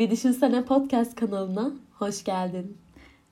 [0.00, 2.78] Bir Düşünsene Podcast kanalına hoş geldin.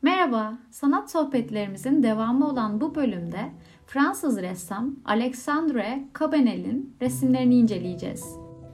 [0.03, 3.51] Merhaba, sanat sohbetlerimizin devamı olan bu bölümde
[3.87, 8.24] Fransız ressam Alexandre Cabanel'in resimlerini inceleyeceğiz.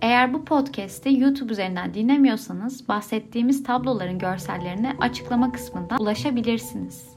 [0.02, 7.13] Eğer bu podcast'i YouTube üzerinden dinlemiyorsanız bahsettiğimiz tabloların görsellerine açıklama kısmından ulaşabilirsiniz.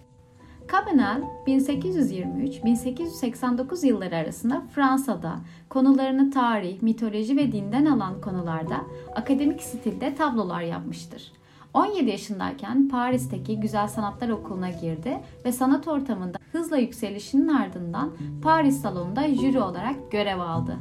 [0.71, 8.81] Cabanel 1823-1889 yılları arasında Fransa'da konularını tarih, mitoloji ve dinden alan konularda
[9.15, 11.31] akademik stilde tablolar yapmıştır.
[11.73, 18.11] 17 yaşındayken Paris'teki Güzel Sanatlar Okulu'na girdi ve sanat ortamında hızla yükselişinin ardından
[18.43, 20.77] Paris Salonu'nda jüri olarak görev aldı.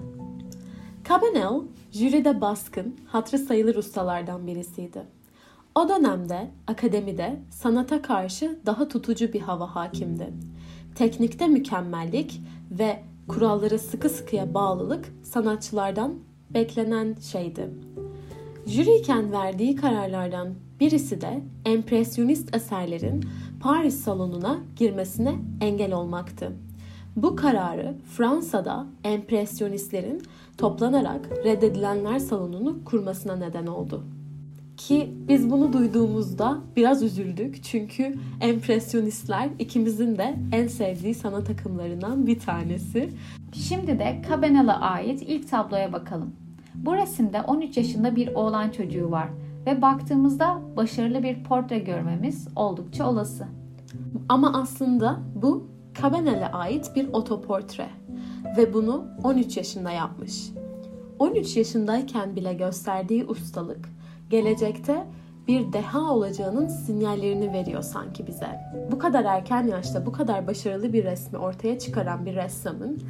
[1.09, 1.61] Cabanel,
[1.93, 5.16] jüride baskın, hatırı sayılır ustalardan birisiydi.
[5.77, 10.33] O dönemde akademide sanata karşı daha tutucu bir hava hakimdi.
[10.95, 12.41] Teknikte mükemmellik
[12.71, 16.15] ve kurallara sıkı sıkıya bağlılık sanatçılardan
[16.51, 17.71] beklenen şeydi.
[18.67, 20.49] Jüriyken verdiği kararlardan
[20.81, 23.25] birisi de empresyonist eserlerin
[23.61, 26.53] Paris salonuna girmesine engel olmaktı.
[27.17, 30.23] Bu kararı Fransa'da empresyonistlerin
[30.59, 34.05] toplanarak reddedilenler salonunu kurmasına neden oldu.
[34.77, 42.39] Ki biz bunu duyduğumuzda biraz üzüldük çünkü empresyonistler ikimizin de en sevdiği sanat akımlarından bir
[42.39, 43.11] tanesi.
[43.53, 46.35] Şimdi de Cabanel'e ait ilk tabloya bakalım.
[46.75, 49.29] Bu resimde 13 yaşında bir oğlan çocuğu var
[49.67, 53.47] ve baktığımızda başarılı bir portre görmemiz oldukça olası.
[54.29, 55.69] Ama aslında bu
[56.03, 57.89] Cabanel'e ait bir otoportre
[58.57, 60.51] ve bunu 13 yaşında yapmış.
[61.19, 63.96] 13 yaşındayken bile gösterdiği ustalık
[64.31, 65.07] gelecekte
[65.49, 68.61] bir deha olacağının sinyallerini veriyor sanki bize.
[68.93, 73.03] Bu kadar erken yaşta bu kadar başarılı bir resmi ortaya çıkaran bir ressamın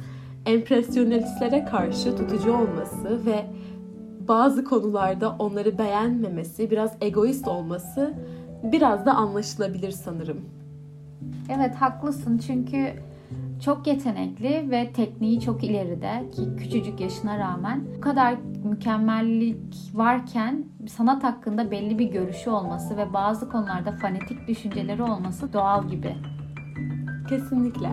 [0.45, 3.45] empresyonistlere karşı tutucu olması ve
[4.27, 8.13] bazı konularda onları beğenmemesi, biraz egoist olması
[8.63, 10.41] biraz da anlaşılabilir sanırım.
[11.49, 12.93] Evet haklısın çünkü
[13.65, 19.57] çok yetenekli ve tekniği çok ileride ki küçücük yaşına rağmen bu kadar mükemmellik
[19.93, 26.15] varken sanat hakkında belli bir görüşü olması ve bazı konularda fanatik düşünceleri olması doğal gibi.
[27.29, 27.89] Kesinlikle.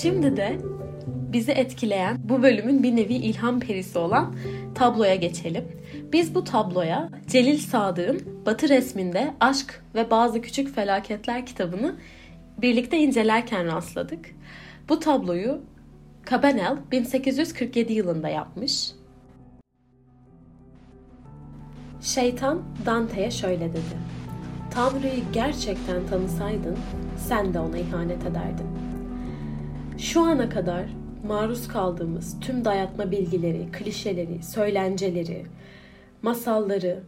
[0.00, 0.58] Şimdi de
[1.06, 4.34] bizi etkileyen bu bölümün bir nevi ilham perisi olan
[4.74, 5.64] tabloya geçelim.
[6.12, 11.96] Biz bu tabloya Celil Sadık'ın Batı resminde Aşk ve Bazı Küçük Felaketler kitabını
[12.58, 14.30] birlikte incelerken rastladık.
[14.88, 15.60] Bu tabloyu
[16.30, 18.92] Cabanel 1847 yılında yapmış.
[22.00, 23.98] Şeytan Dante'ye şöyle dedi.
[24.70, 26.78] Tanrı'yı gerçekten tanısaydın
[27.16, 28.66] sen de ona ihanet ederdin.
[29.98, 30.84] Şu ana kadar
[31.26, 35.46] maruz kaldığımız tüm dayatma bilgileri, klişeleri, söylenceleri,
[36.22, 37.02] masalları,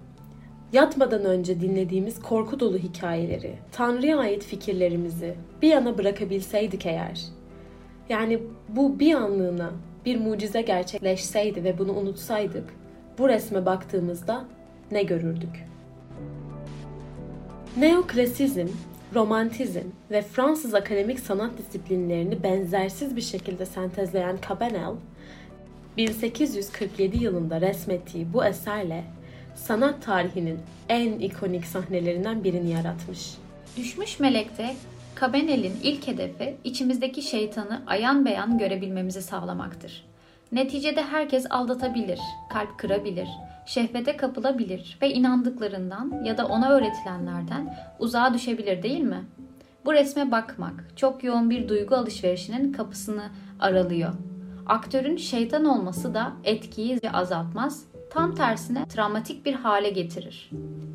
[0.73, 7.36] yatmadan önce dinlediğimiz korku dolu hikayeleri, Tanrı'ya ait fikirlerimizi bir yana bırakabilseydik eğer,
[8.09, 9.71] yani bu bir anlığına
[10.05, 12.65] bir mucize gerçekleşseydi ve bunu unutsaydık,
[13.19, 14.45] bu resme baktığımızda
[14.91, 15.65] ne görürdük?
[17.77, 18.67] Neoklasizm,
[19.15, 24.95] romantizm ve Fransız akademik sanat disiplinlerini benzersiz bir şekilde sentezleyen Cabanel,
[25.97, 29.05] 1847 yılında resmettiği bu eserle
[29.55, 30.59] sanat tarihinin
[30.89, 33.35] en ikonik sahnelerinden birini yaratmış.
[33.77, 34.75] Düşmüş Melek'te
[35.21, 40.05] Cabanel'in ilk hedefi içimizdeki şeytanı ayan beyan görebilmemizi sağlamaktır.
[40.53, 43.29] Neticede herkes aldatabilir, kalp kırabilir,
[43.67, 49.25] şehvete kapılabilir ve inandıklarından ya da ona öğretilenlerden uzağa düşebilir değil mi?
[49.85, 53.25] Bu resme bakmak çok yoğun bir duygu alışverişinin kapısını
[53.61, 54.13] aralıyor.
[54.67, 60.51] Aktörün şeytan olması da etkiyi azaltmaz, tam tersine travmatik bir hale getirir.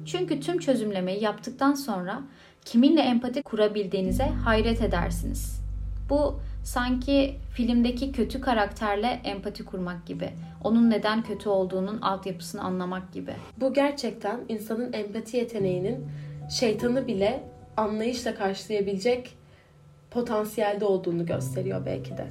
[0.05, 2.21] Çünkü tüm çözümlemeyi yaptıktan sonra
[2.65, 5.61] kiminle empati kurabildiğinize hayret edersiniz.
[6.09, 10.29] Bu sanki filmdeki kötü karakterle empati kurmak gibi.
[10.63, 13.33] Onun neden kötü olduğunun altyapısını anlamak gibi.
[13.57, 16.05] Bu gerçekten insanın empati yeteneğinin
[16.59, 17.43] şeytanı bile
[17.77, 19.37] anlayışla karşılayabilecek
[20.11, 22.27] potansiyelde olduğunu gösteriyor belki de.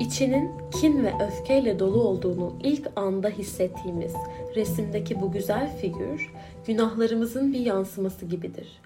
[0.00, 4.14] İçinin kin ve öfkeyle dolu olduğunu ilk anda hissettiğimiz
[4.56, 6.32] resimdeki bu güzel figür
[6.66, 8.80] günahlarımızın bir yansıması gibidir.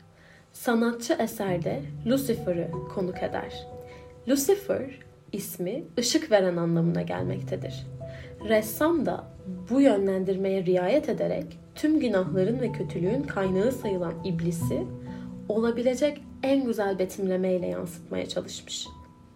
[0.53, 3.67] Sanatçı eserde Lucifer'ı konuk eder.
[4.29, 4.99] Lucifer
[5.33, 7.87] ismi ışık veren anlamına gelmektedir.
[8.49, 9.25] Ressam da
[9.71, 14.83] bu yönlendirmeye riayet ederek tüm günahların ve kötülüğün kaynağı sayılan iblisi
[15.49, 18.87] olabilecek en güzel betimlemeyle yansıtmaya çalışmış.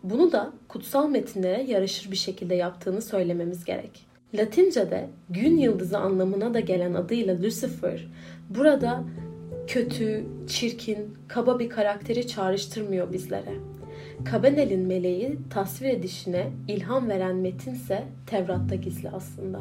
[0.05, 4.06] Bunu da kutsal metinlere yaraşır bir şekilde yaptığını söylememiz gerek.
[4.35, 8.06] Latince'de gün yıldızı anlamına da gelen adıyla Lucifer
[8.51, 9.05] burada
[9.67, 13.55] kötü, çirkin, kaba bir karakteri çağrıştırmıyor bizlere.
[14.25, 19.61] Kabenel'in meleği tasvir edişine ilham veren metinse Tevrat'ta gizli aslında.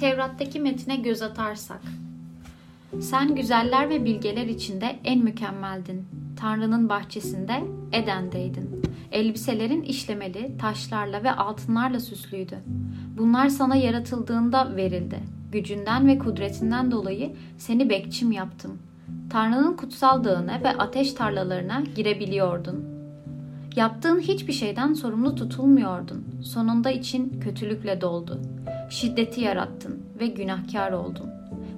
[0.00, 1.80] Tevrat'taki metine göz atarsak
[3.00, 6.04] sen güzeller ve bilgeler içinde en mükemmeldin.
[6.36, 7.62] Tanrı'nın bahçesinde
[7.92, 8.82] Eden'deydin.
[9.12, 12.58] Elbiselerin işlemeli, taşlarla ve altınlarla süslüydü.
[13.18, 15.18] Bunlar sana yaratıldığında verildi.
[15.52, 18.78] Gücünden ve kudretinden dolayı seni bekçim yaptım.
[19.30, 22.84] Tanrı'nın kutsal dağına ve ateş tarlalarına girebiliyordun.
[23.76, 26.24] Yaptığın hiçbir şeyden sorumlu tutulmuyordun.
[26.42, 28.40] Sonunda için kötülükle doldu.
[28.90, 31.30] Şiddeti yarattın ve günahkar oldun.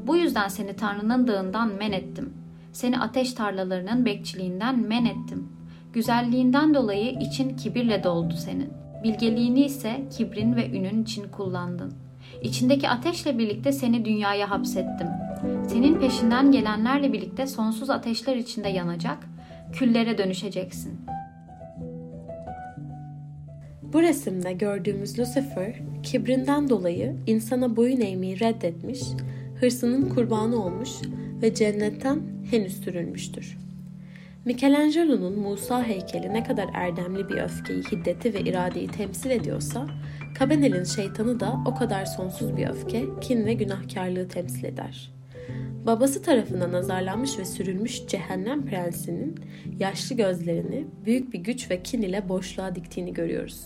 [0.07, 2.33] Bu yüzden seni Tanrı'nın dağından men ettim.
[2.73, 5.49] Seni ateş tarlalarının bekçiliğinden men ettim.
[5.93, 8.71] Güzelliğinden dolayı için kibirle doldu senin.
[9.05, 11.93] Bilgeliğini ise kibrin ve ünün için kullandın.
[12.43, 15.09] İçindeki ateşle birlikte seni dünyaya hapsettim.
[15.69, 19.19] Senin peşinden gelenlerle birlikte sonsuz ateşler içinde yanacak,
[19.73, 21.01] küllere dönüşeceksin.
[23.93, 29.01] Bu resimde gördüğümüz Lucifer, kibrinden dolayı insana boyun eğmeyi reddetmiş,
[29.61, 30.91] hırsının kurbanı olmuş
[31.43, 32.21] ve cennetten
[32.51, 33.59] henüz sürülmüştür.
[34.45, 39.87] Michelangelo'nun Musa heykeli ne kadar erdemli bir öfkeyi, hiddeti ve iradeyi temsil ediyorsa,
[40.39, 45.13] Cabanel'in şeytanı da o kadar sonsuz bir öfke, kin ve günahkarlığı temsil eder.
[45.87, 49.35] Babası tarafından azarlanmış ve sürülmüş cehennem prensinin
[49.79, 53.61] yaşlı gözlerini büyük bir güç ve kin ile boşluğa diktiğini görüyoruz.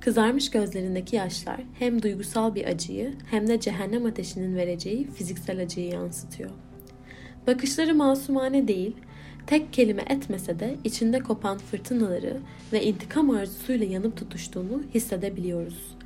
[0.00, 6.50] Kızarmış gözlerindeki yaşlar hem duygusal bir acıyı hem de cehennem ateşinin vereceği fiziksel acıyı yansıtıyor.
[7.46, 8.96] Bakışları masumane değil,
[9.46, 12.36] tek kelime etmese de içinde kopan fırtınaları
[12.72, 15.96] ve intikam arzusuyla yanıp tutuştuğunu hissedebiliyoruz.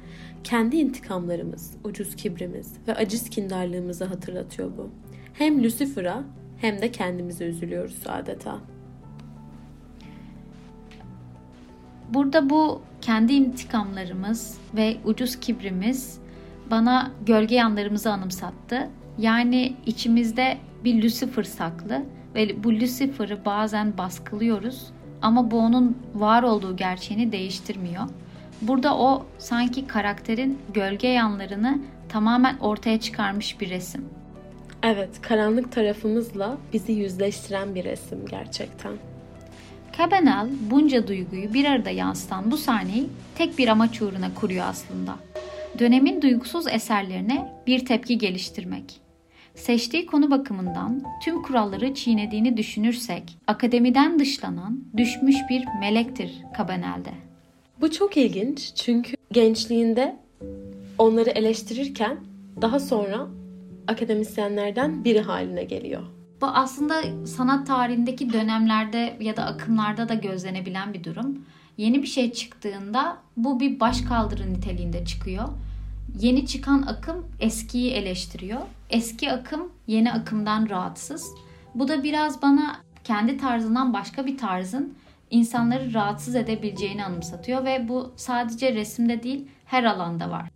[0.44, 4.90] Kendi intikamlarımız, ucuz kibrimiz ve aciz kindarlığımızı hatırlatıyor bu.
[5.34, 6.24] Hem Lucifer'a
[6.60, 8.58] hem de kendimize üzülüyoruz adeta.
[12.14, 16.18] Burada bu kendi intikamlarımız ve ucuz kibrimiz
[16.70, 18.88] bana gölge yanlarımızı anımsattı.
[19.18, 22.02] Yani içimizde bir Lucifer saklı
[22.34, 24.86] ve bu Lucifer'ı bazen baskılıyoruz
[25.22, 28.02] ama bu onun var olduğu gerçeğini değiştirmiyor.
[28.62, 31.78] Burada o sanki karakterin gölge yanlarını
[32.08, 34.04] tamamen ortaya çıkarmış bir resim.
[34.82, 38.92] Evet, karanlık tarafımızla bizi yüzleştiren bir resim gerçekten.
[39.98, 45.16] Cabanel bunca duyguyu bir arada yansıtan bu sahneyi tek bir amaç uğruna kuruyor aslında.
[45.78, 49.07] Dönemin duygusuz eserlerine bir tepki geliştirmek.
[49.58, 57.10] Seçtiği konu bakımından tüm kuralları çiğnediğini düşünürsek akademiden dışlanan düşmüş bir melektir Cabanel'de.
[57.80, 60.16] Bu çok ilginç çünkü gençliğinde
[60.98, 62.16] onları eleştirirken
[62.60, 63.26] daha sonra
[63.88, 66.02] akademisyenlerden biri haline geliyor.
[66.40, 71.44] Bu aslında sanat tarihindeki dönemlerde ya da akımlarda da gözlenebilen bir durum.
[71.76, 75.48] Yeni bir şey çıktığında bu bir baş kaldırı niteliğinde çıkıyor.
[76.14, 78.60] Yeni çıkan akım eskiyi eleştiriyor.
[78.90, 81.26] Eski akım yeni akımdan rahatsız.
[81.74, 84.94] Bu da biraz bana kendi tarzından başka bir tarzın
[85.30, 90.48] insanları rahatsız edebileceğini anımsatıyor ve bu sadece resimde değil her alanda var.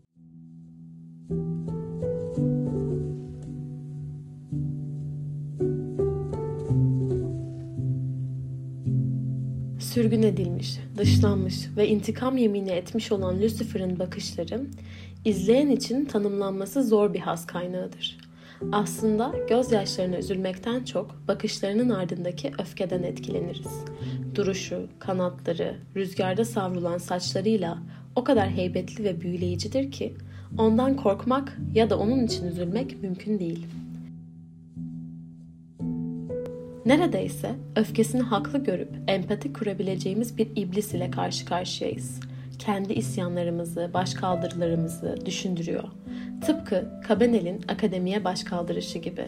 [9.93, 14.67] sürgün edilmiş, dışlanmış ve intikam yemini etmiş olan Lucifer'ın bakışları,
[15.25, 18.19] izleyen için tanımlanması zor bir has kaynağıdır.
[18.73, 23.85] Aslında gözyaşlarına üzülmekten çok bakışlarının ardındaki öfkeden etkileniriz.
[24.35, 27.79] Duruşu, kanatları, rüzgarda savrulan saçlarıyla
[28.17, 30.15] o kadar heybetli ve büyüleyicidir ki
[30.59, 33.83] ondan korkmak ya da onun için üzülmek mümkün değil.''
[36.87, 42.21] Neredeyse öfkesini haklı görüp empati kurabileceğimiz bir iblis ile karşı karşıyayız.
[42.65, 45.85] Kendi isyanlarımızı, başkaldırılarımızı düşündürüyor.
[46.47, 49.27] Tıpkı Cabanel'in akademiye başkaldırışı gibi.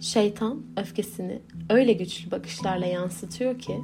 [0.00, 3.78] Şeytan öfkesini öyle güçlü bakışlarla yansıtıyor ki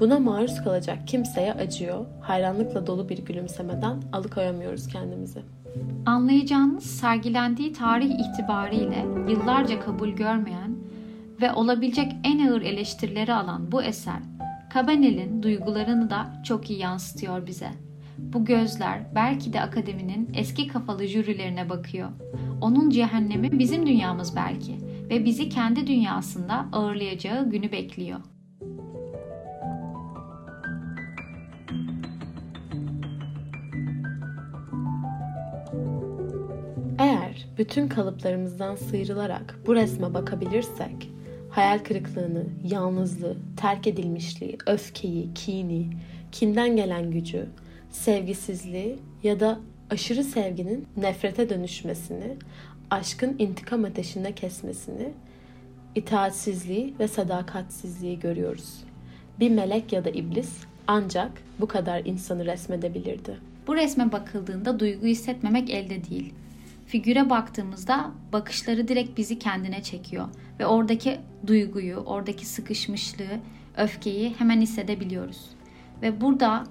[0.00, 5.42] buna maruz kalacak kimseye acıyor, hayranlıkla dolu bir gülümsemeden alıkoyamıyoruz kendimizi.
[6.06, 10.76] Anlayacağınız sergilendiği tarih itibariyle yıllarca kabul görmeyen
[11.40, 14.20] ve olabilecek en ağır eleştirileri alan bu eser,
[14.74, 17.70] Cabanel'in duygularını da çok iyi yansıtıyor bize.
[18.22, 22.08] Bu gözler belki de akademinin eski kafalı jürilerine bakıyor.
[22.60, 24.78] Onun cehennemi bizim dünyamız belki
[25.10, 28.20] ve bizi kendi dünyasında ağırlayacağı günü bekliyor.
[36.98, 41.10] Eğer bütün kalıplarımızdan sıyrılarak bu resme bakabilirsek,
[41.50, 45.90] hayal kırıklığını, yalnızlığı, terk edilmişliği, öfkeyi, kini,
[46.32, 47.48] kinden gelen gücü,
[47.92, 52.36] sevgisizliği ya da aşırı sevginin nefrete dönüşmesini,
[52.90, 55.12] aşkın intikam ateşinde kesmesini,
[55.94, 58.84] itaatsizliği ve sadakatsizliği görüyoruz.
[59.40, 60.50] Bir melek ya da iblis
[60.86, 63.38] ancak bu kadar insanı resmedebilirdi.
[63.66, 66.34] Bu resme bakıldığında duygu hissetmemek elde değil.
[66.86, 70.28] Figüre baktığımızda bakışları direkt bizi kendine çekiyor
[70.60, 73.40] ve oradaki duyguyu, oradaki sıkışmışlığı,
[73.76, 75.50] öfkeyi hemen hissedebiliyoruz.
[76.02, 76.64] Ve burada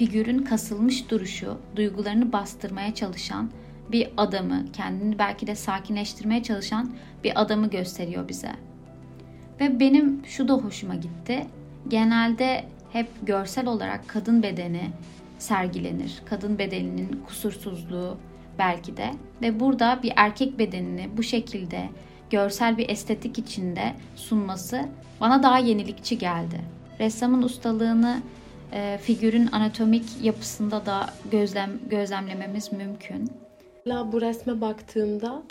[0.00, 3.50] figürün kasılmış duruşu, duygularını bastırmaya çalışan
[3.92, 6.90] bir adamı, kendini belki de sakinleştirmeye çalışan
[7.24, 8.52] bir adamı gösteriyor bize.
[9.60, 11.46] Ve benim şu da hoşuma gitti.
[11.88, 14.90] Genelde hep görsel olarak kadın bedeni
[15.38, 16.22] sergilenir.
[16.24, 18.16] Kadın bedeninin kusursuzluğu
[18.58, 19.10] belki de
[19.42, 21.88] ve burada bir erkek bedenini bu şekilde
[22.30, 24.88] görsel bir estetik içinde sunması
[25.20, 26.60] bana daha yenilikçi geldi.
[27.00, 28.22] Ressamın ustalığını
[28.72, 33.32] e, figürün anatomik yapısında da gözlem gözlemlememiz mümkün.
[33.86, 35.42] Bu resme baktığımda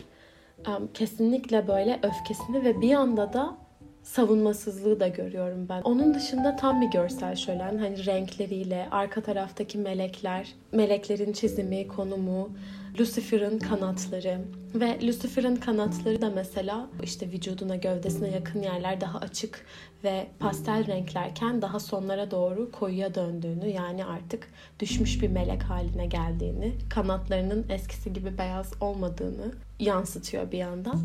[0.94, 3.58] kesinlikle böyle öfkesini ve bir anda da
[4.04, 5.82] savunmasızlığı da görüyorum ben.
[5.82, 7.78] Onun dışında tam bir görsel şölen.
[7.78, 12.50] Hani renkleriyle, arka taraftaki melekler, meleklerin çizimi, konumu,
[13.00, 14.42] Lucifer'ın kanatları
[14.76, 19.66] ve Lucifer'ın kanatları da mesela işte vücuduna, gövdesine yakın yerler daha açık
[20.04, 24.48] ve pastel renklerken daha sonlara doğru koyuya döndüğünü yani artık
[24.80, 31.00] düşmüş bir melek haline geldiğini, kanatlarının eskisi gibi beyaz olmadığını yansıtıyor bir yandan.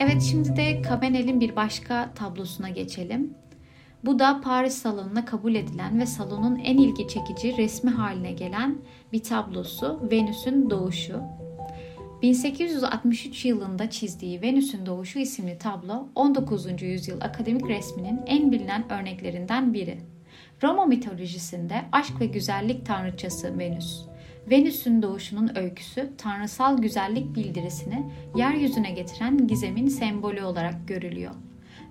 [0.00, 3.34] Evet şimdi de Cabanel'in bir başka tablosuna geçelim.
[4.04, 8.78] Bu da Paris salonuna kabul edilen ve salonun en ilgi çekici resmi haline gelen
[9.12, 11.22] bir tablosu Venüs'ün Doğuşu.
[12.22, 16.82] 1863 yılında çizdiği Venüs'ün Doğuşu isimli tablo 19.
[16.82, 19.98] yüzyıl akademik resminin en bilinen örneklerinden biri.
[20.62, 24.13] Roma mitolojisinde aşk ve güzellik tanrıçası Venüs.
[24.50, 31.34] Venüs'ün doğuşunun öyküsü tanrısal güzellik bildirisini yeryüzüne getiren gizemin sembolü olarak görülüyor.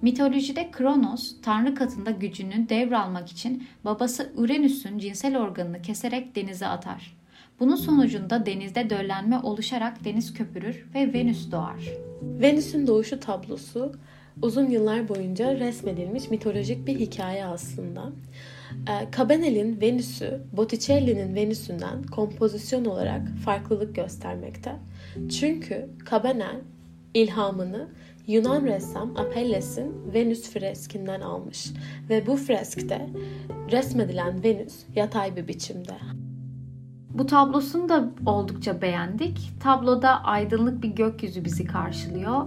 [0.02, 7.18] Mitolojide Kronos, tanrı katında gücünü devralmak için babası Uranüs'ün cinsel organını keserek denize atar.
[7.60, 11.90] Bunun sonucunda denizde döllenme oluşarak deniz köpürür ve Venüs doğar.
[12.22, 13.92] Venüs'ün doğuşu tablosu
[14.42, 18.12] uzun yıllar boyunca resmedilmiş mitolojik bir hikaye aslında.
[18.72, 24.76] E, Cabanel'in Venüs'ü Botticelli'nin Venüs'ünden kompozisyon olarak farklılık göstermekte.
[25.40, 26.60] Çünkü Cabanel
[27.14, 27.88] ilhamını
[28.28, 31.72] Yunan ressam Apelles'in Venüs freskinden almış
[32.10, 33.10] ve bu freskte
[33.72, 35.98] resmedilen Venüs yatay bir biçimde.
[37.10, 39.52] Bu tablosunu da oldukça beğendik.
[39.60, 42.46] Tabloda aydınlık bir gökyüzü bizi karşılıyor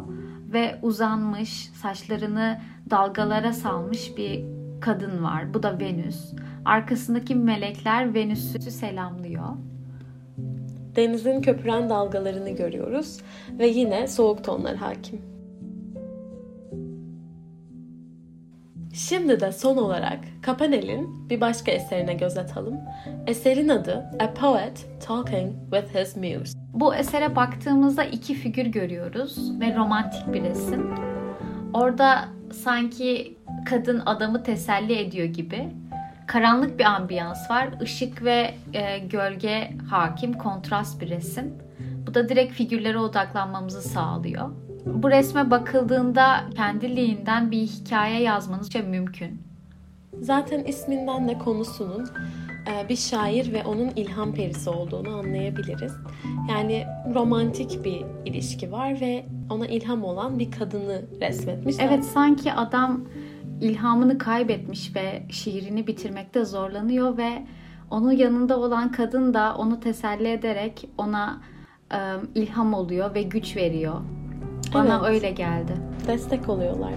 [0.52, 4.44] ve uzanmış, saçlarını dalgalara salmış bir
[4.86, 5.54] kadın var.
[5.54, 6.32] Bu da Venüs.
[6.64, 9.48] Arkasındaki melekler Venüs'ü selamlıyor.
[10.96, 13.20] Denizin köpüren dalgalarını görüyoruz
[13.58, 15.22] ve yine soğuk tonlar hakim.
[18.92, 22.76] Şimdi de son olarak Capanel'in bir başka eserine göz atalım.
[23.26, 26.58] Eserin adı A Poet Talking with His Muse.
[26.72, 30.94] Bu esere baktığımızda iki figür görüyoruz ve romantik bir resim.
[31.74, 33.36] Orada sanki
[33.66, 35.68] kadın adamı teselli ediyor gibi.
[36.26, 37.68] Karanlık bir ambiyans var.
[37.82, 41.54] Işık ve e, gölge hakim, kontrast bir resim.
[42.06, 44.50] Bu da direkt figürlere odaklanmamızı sağlıyor.
[44.86, 49.42] Bu resme bakıldığında kendiliğinden bir hikaye yazmanız çok mümkün.
[50.20, 52.08] Zaten isminden de konusunun
[52.88, 55.92] bir şair ve onun ilham perisi olduğunu anlayabiliriz.
[56.50, 61.76] Yani romantik bir ilişki var ve ona ilham olan bir kadını resmetmiş.
[61.78, 63.04] Evet sanki adam
[63.60, 67.46] ilhamını kaybetmiş ve şiirini bitirmekte zorlanıyor ve
[67.90, 71.40] onun yanında olan kadın da onu teselli ederek ona
[71.92, 71.98] e,
[72.34, 73.94] ilham oluyor ve güç veriyor.
[74.74, 75.08] Bana evet.
[75.08, 75.72] öyle geldi.
[76.06, 76.92] Destek oluyorlar.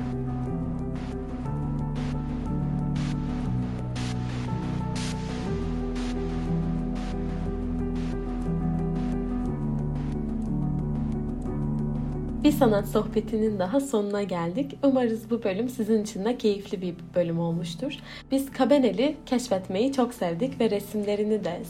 [12.43, 14.77] Bir sanat sohbetinin daha sonuna geldik.
[14.83, 17.93] Umarız bu bölüm sizin için de keyifli bir bölüm olmuştur.
[18.31, 21.61] Biz Cabanel'i keşfetmeyi çok sevdik ve resimlerini de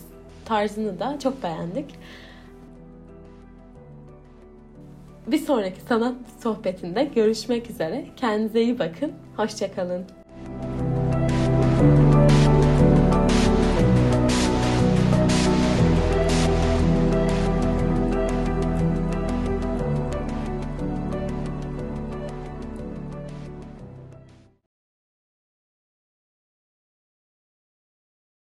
[0.45, 1.95] tarzını da çok beğendik.
[5.27, 8.05] Bir sonraki sanat sohbetinde görüşmek üzere.
[8.17, 9.11] Kendinize iyi bakın.
[9.37, 10.18] Hoşçakalın.